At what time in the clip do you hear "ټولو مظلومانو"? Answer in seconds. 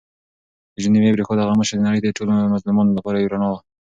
2.17-2.95